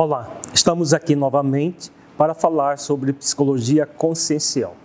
Olá, 0.00 0.30
estamos 0.54 0.94
aqui 0.94 1.16
novamente 1.16 1.90
para 2.16 2.32
falar 2.32 2.78
sobre 2.78 3.12
psicologia 3.12 3.84
consciencial. 3.84 4.76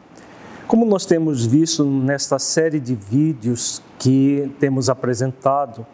Como 0.67 0.87
nós 0.87 1.05
temos 1.05 1.45
visto 1.45 1.85
nesta 1.85 2.39
série 2.39 2.79
de 2.79 2.95
vídeos 2.95 3.79
que 3.99 4.51
temos 4.59 4.89
apresentado, 4.89 5.85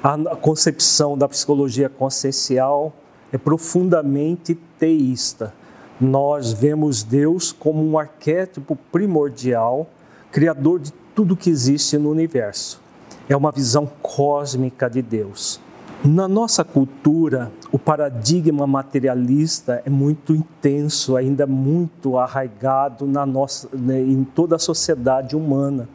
a 0.00 0.36
concepção 0.36 1.18
da 1.18 1.28
psicologia 1.28 1.88
consciencial 1.88 2.92
é 3.32 3.36
profundamente 3.36 4.54
teísta. 4.78 5.52
Nós 6.00 6.52
vemos 6.52 7.02
Deus 7.02 7.50
como 7.50 7.84
um 7.84 7.98
arquétipo 7.98 8.76
primordial, 8.92 9.90
criador 10.30 10.78
de 10.78 10.92
tudo 11.16 11.36
que 11.36 11.50
existe 11.50 11.98
no 11.98 12.12
universo. 12.12 12.80
É 13.28 13.36
uma 13.36 13.50
visão 13.50 13.90
cósmica 14.00 14.88
de 14.88 15.02
Deus. 15.02 15.60
Na 16.04 16.26
nossa 16.26 16.64
cultura, 16.64 17.52
o 17.70 17.78
paradigma 17.78 18.66
materialista 18.66 19.80
é 19.86 19.90
muito 19.90 20.34
intenso, 20.34 21.16
ainda 21.16 21.46
muito 21.46 22.18
arraigado 22.18 23.06
na 23.06 23.24
nossa, 23.24 23.68
né, 23.72 24.00
em 24.00 24.24
toda 24.24 24.56
a 24.56 24.58
sociedade 24.58 25.36
humana. 25.36 25.88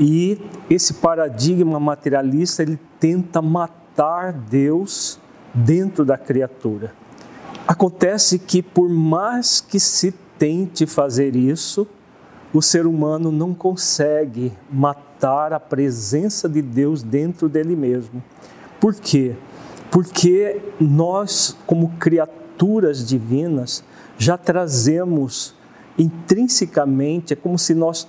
E 0.00 0.40
esse 0.70 0.94
paradigma 0.94 1.78
materialista 1.78 2.62
ele 2.62 2.80
tenta 2.98 3.42
matar 3.42 4.32
Deus 4.32 5.20
dentro 5.52 6.02
da 6.02 6.16
criatura. 6.16 6.94
Acontece 7.68 8.38
que 8.38 8.62
por 8.62 8.88
mais 8.88 9.60
que 9.60 9.78
se 9.78 10.12
tente 10.38 10.86
fazer 10.86 11.36
isso, 11.36 11.86
o 12.54 12.62
ser 12.62 12.86
humano 12.86 13.30
não 13.30 13.52
consegue 13.52 14.50
matar 14.70 15.52
a 15.52 15.60
presença 15.60 16.48
de 16.48 16.62
Deus 16.62 17.02
dentro 17.02 17.50
dele 17.50 17.76
mesmo. 17.76 18.22
Por 18.82 18.96
quê? 18.96 19.36
Porque 19.92 20.60
nós, 20.80 21.56
como 21.68 21.90
criaturas 22.00 23.06
divinas, 23.06 23.84
já 24.18 24.36
trazemos 24.36 25.54
intrinsecamente, 25.96 27.32
é 27.32 27.36
como 27.36 27.56
se 27.56 27.76
nós 27.76 28.08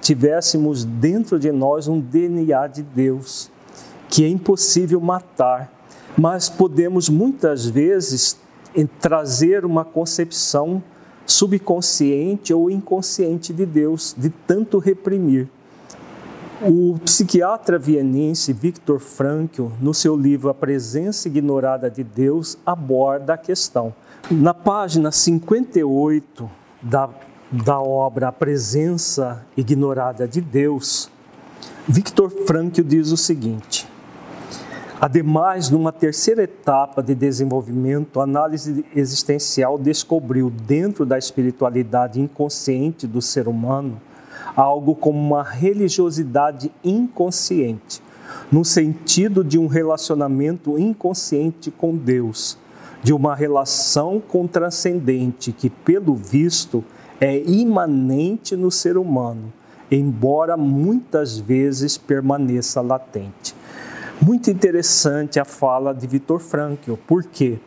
tivéssemos 0.00 0.84
dentro 0.84 1.38
de 1.38 1.52
nós 1.52 1.86
um 1.86 2.00
DNA 2.00 2.66
de 2.66 2.82
Deus, 2.82 3.48
que 4.08 4.24
é 4.24 4.28
impossível 4.28 5.00
matar, 5.00 5.72
mas 6.16 6.48
podemos 6.48 7.08
muitas 7.08 7.66
vezes 7.66 8.40
trazer 8.98 9.64
uma 9.64 9.84
concepção 9.84 10.82
subconsciente 11.24 12.52
ou 12.52 12.68
inconsciente 12.68 13.52
de 13.52 13.64
Deus, 13.64 14.16
de 14.18 14.30
tanto 14.30 14.80
reprimir. 14.80 15.48
O 16.60 16.98
psiquiatra 17.04 17.78
vienense 17.78 18.52
Viktor 18.52 18.98
Frankl, 18.98 19.68
no 19.80 19.94
seu 19.94 20.16
livro 20.16 20.50
A 20.50 20.54
Presença 20.54 21.28
Ignorada 21.28 21.88
de 21.88 22.02
Deus, 22.02 22.58
aborda 22.66 23.34
a 23.34 23.38
questão. 23.38 23.94
Na 24.28 24.52
página 24.52 25.12
58 25.12 26.50
da, 26.82 27.08
da 27.48 27.80
obra 27.80 28.28
A 28.28 28.32
Presença 28.32 29.46
Ignorada 29.56 30.26
de 30.26 30.40
Deus, 30.40 31.08
Viktor 31.86 32.28
Frankl 32.28 32.82
diz 32.82 33.12
o 33.12 33.16
seguinte: 33.16 33.86
Ademais, 35.00 35.70
numa 35.70 35.92
terceira 35.92 36.42
etapa 36.42 37.00
de 37.00 37.14
desenvolvimento, 37.14 38.18
a 38.18 38.24
análise 38.24 38.84
existencial 38.96 39.78
descobriu 39.78 40.50
dentro 40.50 41.06
da 41.06 41.16
espiritualidade 41.16 42.20
inconsciente 42.20 43.06
do 43.06 43.22
ser 43.22 43.46
humano 43.46 44.00
algo 44.56 44.94
como 44.94 45.18
uma 45.18 45.42
religiosidade 45.42 46.70
inconsciente, 46.84 48.02
no 48.50 48.64
sentido 48.64 49.44
de 49.44 49.58
um 49.58 49.66
relacionamento 49.66 50.78
inconsciente 50.78 51.70
com 51.70 51.96
Deus, 51.96 52.58
de 53.02 53.12
uma 53.12 53.34
relação 53.34 54.20
com 54.20 54.46
transcendente 54.46 55.52
que, 55.52 55.70
pelo 55.70 56.14
visto, 56.14 56.84
é 57.20 57.38
imanente 57.44 58.56
no 58.56 58.70
ser 58.70 58.96
humano, 58.96 59.52
embora 59.90 60.56
muitas 60.56 61.38
vezes 61.38 61.96
permaneça 61.96 62.80
latente. 62.80 63.54
Muito 64.20 64.50
interessante 64.50 65.38
a 65.38 65.44
fala 65.44 65.94
de 65.94 66.06
Vitor 66.06 66.40
Frankl, 66.40 66.94
porque 67.06 67.58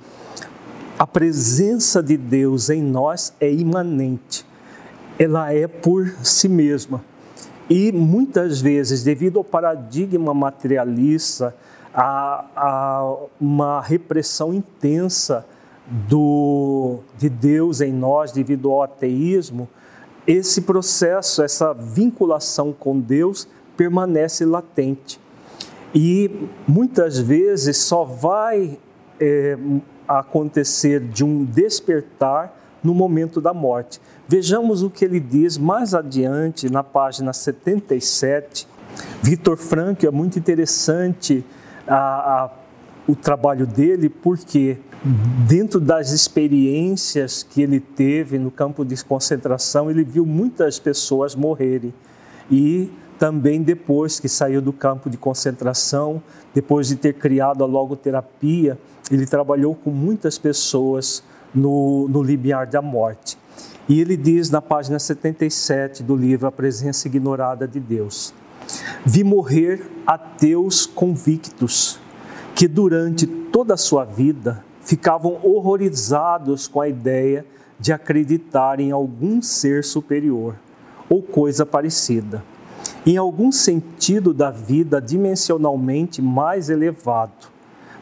a 0.99 1.07
presença 1.07 2.03
de 2.03 2.17
Deus 2.17 2.69
em 2.69 2.81
nós 2.81 3.33
é 3.39 3.51
imanente 3.51 4.45
ela 5.23 5.53
é 5.53 5.67
por 5.67 6.07
si 6.23 6.49
mesma. 6.49 7.03
E 7.69 7.91
muitas 7.91 8.59
vezes, 8.59 9.03
devido 9.03 9.37
ao 9.37 9.43
paradigma 9.43 10.33
materialista, 10.33 11.55
a, 11.93 12.45
a 12.55 13.17
uma 13.39 13.81
repressão 13.81 14.51
intensa 14.51 15.45
do, 15.87 17.01
de 17.19 17.29
Deus 17.29 17.81
em 17.81 17.93
nós, 17.93 18.31
devido 18.31 18.71
ao 18.71 18.81
ateísmo, 18.81 19.69
esse 20.25 20.61
processo, 20.61 21.43
essa 21.43 21.71
vinculação 21.71 22.73
com 22.73 22.99
Deus 22.99 23.47
permanece 23.77 24.43
latente. 24.43 25.19
E 25.93 26.49
muitas 26.67 27.19
vezes 27.19 27.77
só 27.77 28.03
vai 28.03 28.79
é, 29.19 29.55
acontecer 30.07 30.99
de 30.99 31.23
um 31.23 31.45
despertar 31.45 32.57
no 32.83 32.93
momento 32.93 33.39
da 33.39 33.53
morte. 33.53 34.01
Vejamos 34.27 34.83
o 34.83 34.89
que 34.89 35.05
ele 35.05 35.19
diz 35.19 35.57
mais 35.57 35.93
adiante, 35.93 36.69
na 36.69 36.83
página 36.83 37.33
77. 37.33 38.67
Vitor 39.21 39.57
Frank 39.57 40.05
é 40.05 40.11
muito 40.11 40.37
interessante 40.39 41.45
a, 41.87 41.95
a, 41.95 42.49
o 43.07 43.15
trabalho 43.15 43.65
dele, 43.65 44.09
porque 44.09 44.77
dentro 45.47 45.79
das 45.79 46.11
experiências 46.11 47.43
que 47.43 47.61
ele 47.61 47.79
teve 47.79 48.37
no 48.37 48.51
campo 48.51 48.85
de 48.85 49.03
concentração, 49.03 49.89
ele 49.89 50.03
viu 50.03 50.25
muitas 50.25 50.79
pessoas 50.79 51.35
morrerem. 51.35 51.93
E 52.49 52.91
também 53.17 53.61
depois 53.61 54.19
que 54.19 54.27
saiu 54.27 54.61
do 54.61 54.73
campo 54.73 55.09
de 55.09 55.17
concentração, 55.17 56.21
depois 56.53 56.87
de 56.87 56.95
ter 56.95 57.13
criado 57.13 57.63
a 57.63 57.67
logoterapia, 57.67 58.77
ele 59.11 59.25
trabalhou 59.25 59.75
com 59.75 59.91
muitas 59.91 60.37
pessoas 60.37 61.23
no, 61.53 62.07
no 62.07 62.21
limiar 62.21 62.67
da 62.67 62.81
morte. 62.81 63.37
E 63.89 63.99
ele 63.99 64.15
diz 64.15 64.49
na 64.49 64.61
página 64.61 64.99
77 64.99 66.03
do 66.03 66.15
livro 66.15 66.47
A 66.47 66.51
Presença 66.51 67.07
Ignorada 67.07 67.67
de 67.67 67.79
Deus: 67.79 68.33
Vi 69.05 69.23
morrer 69.23 69.85
ateus 70.05 70.85
convictos 70.85 71.99
que 72.55 72.67
durante 72.67 73.25
toda 73.25 73.73
a 73.73 73.77
sua 73.77 74.05
vida 74.05 74.63
ficavam 74.81 75.39
horrorizados 75.43 76.67
com 76.67 76.81
a 76.81 76.87
ideia 76.87 77.45
de 77.79 77.91
acreditar 77.91 78.79
em 78.79 78.91
algum 78.91 79.41
ser 79.41 79.83
superior 79.83 80.55
ou 81.09 81.21
coisa 81.21 81.65
parecida, 81.65 82.43
em 83.05 83.17
algum 83.17 83.51
sentido 83.51 84.33
da 84.33 84.51
vida 84.51 85.01
dimensionalmente 85.01 86.21
mais 86.21 86.69
elevado, 86.69 87.49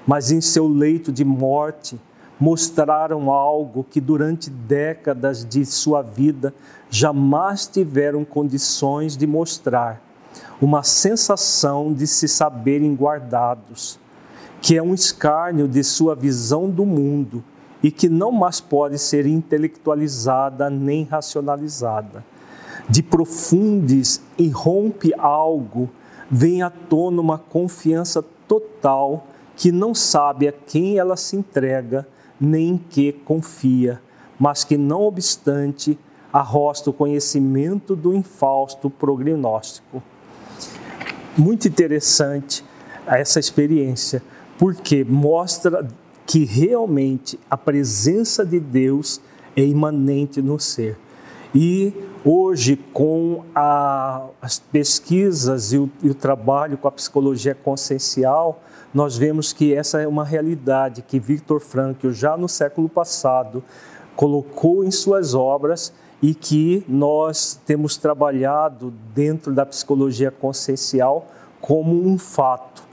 mas 0.05 0.31
em 0.31 0.41
seu 0.41 0.67
leito 0.67 1.11
de 1.11 1.23
morte 1.23 1.99
mostraram 2.39 3.29
algo 3.29 3.83
que 3.83 3.99
durante 3.99 4.49
décadas 4.49 5.43
de 5.43 5.65
sua 5.65 6.01
vida 6.01 6.53
jamais 6.89 7.67
tiveram 7.67 8.23
condições 8.23 9.17
de 9.17 9.27
mostrar, 9.27 10.01
uma 10.61 10.83
sensação 10.83 11.93
de 11.93 12.07
se 12.07 12.27
saberem 12.27 12.95
guardados, 12.95 13.99
que 14.61 14.77
é 14.77 14.81
um 14.81 14.93
escárnio 14.93 15.67
de 15.67 15.83
sua 15.83 16.15
visão 16.15 16.69
do 16.69 16.85
mundo 16.85 17.43
e 17.83 17.91
que 17.91 18.09
não 18.09 18.31
mais 18.31 18.59
pode 18.59 18.97
ser 18.97 19.25
intelectualizada 19.25 20.69
nem 20.69 21.03
racionalizada. 21.03 22.23
De 22.89 23.03
profundes 23.03 24.21
irrompe 24.37 25.13
algo, 25.17 25.89
vem 26.29 26.61
à 26.61 26.69
tona 26.69 27.21
uma 27.21 27.37
confiança 27.37 28.23
total 28.47 29.27
que 29.55 29.71
não 29.71 29.93
sabe 29.93 30.47
a 30.47 30.51
quem 30.51 30.97
ela 30.97 31.15
se 31.15 31.35
entrega 31.35 32.07
nem 32.39 32.77
que 32.77 33.11
confia, 33.11 34.01
mas 34.39 34.63
que, 34.63 34.77
não 34.77 35.01
obstante, 35.01 35.97
arrosta 36.31 36.89
o 36.89 36.93
conhecimento 36.93 37.95
do 37.95 38.13
infausto 38.13 38.89
prognóstico. 38.89 40.01
Muito 41.37 41.67
interessante 41.67 42.63
essa 43.05 43.39
experiência, 43.39 44.21
porque 44.57 45.03
mostra 45.03 45.87
que 46.25 46.45
realmente 46.45 47.39
a 47.49 47.57
presença 47.57 48.45
de 48.45 48.59
Deus 48.59 49.19
é 49.55 49.63
imanente 49.63 50.41
no 50.41 50.59
ser. 50.59 50.97
E 51.53 51.91
hoje, 52.23 52.75
com 52.93 53.43
a, 53.55 54.27
as 54.39 54.59
pesquisas 54.59 55.73
e 55.73 55.77
o, 55.77 55.89
e 56.03 56.09
o 56.09 56.13
trabalho 56.13 56.77
com 56.77 56.87
a 56.87 56.91
psicologia 56.91 57.55
consciencial, 57.55 58.61
nós 58.93 59.17
vemos 59.17 59.53
que 59.53 59.73
essa 59.73 60.01
é 60.01 60.07
uma 60.07 60.23
realidade 60.23 61.01
que 61.01 61.19
Victor 61.19 61.59
Frankl, 61.59 62.09
já 62.11 62.35
no 62.35 62.49
século 62.49 62.89
passado, 62.89 63.63
colocou 64.15 64.83
em 64.83 64.91
suas 64.91 65.33
obras 65.33 65.93
e 66.21 66.33
que 66.33 66.83
nós 66.87 67.59
temos 67.65 67.97
trabalhado 67.97 68.93
dentro 69.13 69.53
da 69.53 69.65
psicologia 69.65 70.31
consciencial 70.31 71.27
como 71.61 72.05
um 72.05 72.17
fato. 72.17 72.83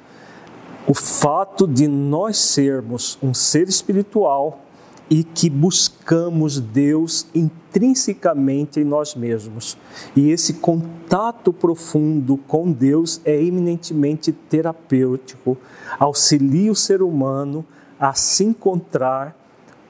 O 0.87 0.95
fato 0.95 1.67
de 1.67 1.89
nós 1.89 2.39
sermos 2.39 3.19
um 3.23 3.35
ser 3.35 3.69
espiritual 3.69 4.61
e 5.09 5.23
que 5.23 5.49
buscamos 5.49 6.59
Deus 6.59 7.27
intrinsecamente 7.35 8.81
em 8.81 8.85
nós 8.85 9.15
mesmos. 9.15 9.77
E 10.15 10.31
esse 10.31 10.55
contato 10.55 11.53
profundo 11.53 12.37
com 12.37 12.73
Deus 12.73 13.21
é 13.25 13.41
eminentemente 13.41 14.33
terapêutico, 14.33 15.57
auxilia 15.99 16.73
o 16.73 16.77
ser 16.77 17.03
humano 17.03 17.65
a 17.99 18.13
se 18.15 18.45
encontrar 18.45 19.37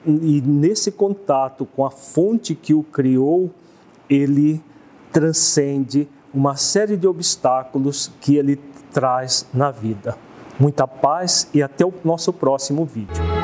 e 0.06 0.40
nesse 0.40 0.92
contato 0.92 1.66
com 1.66 1.84
a 1.84 1.90
fonte 1.90 2.54
que 2.54 2.72
o 2.72 2.84
criou, 2.84 3.50
ele 4.08 4.62
transcende 5.10 6.08
uma 6.32 6.54
série 6.54 6.96
de 6.96 7.08
obstáculos 7.08 8.12
que 8.20 8.36
ele 8.36 8.56
traz 8.92 9.46
na 9.52 9.70
vida. 9.70 10.16
Muita 10.60 10.86
paz 10.86 11.48
e 11.52 11.60
até 11.60 11.84
o 11.84 11.92
nosso 12.04 12.32
próximo 12.32 12.84
vídeo. 12.84 13.35